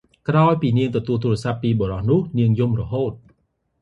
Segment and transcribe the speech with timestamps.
[0.29, 3.13] ក្រោយពីនាងទទួលទូរសព្ទ័ ពីបុរសនោះ នាងយំរហូត។